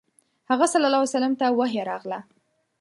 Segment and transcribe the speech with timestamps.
[0.49, 2.19] هغه ﷺ ته وحی راغله.